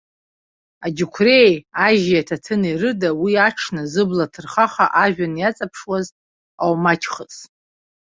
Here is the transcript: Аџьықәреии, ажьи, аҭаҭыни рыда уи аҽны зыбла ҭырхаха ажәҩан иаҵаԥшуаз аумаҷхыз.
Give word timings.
Аџьықәреии, 0.85 1.55
ажьи, 1.85 2.21
аҭаҭыни 2.21 2.79
рыда 2.81 3.09
уи 3.21 3.33
аҽны 3.47 3.83
зыбла 3.91 4.25
ҭырхаха 4.33 4.85
ажәҩан 5.03 5.33
иаҵаԥшуаз 5.37 6.07
аумаҷхыз. 6.63 7.35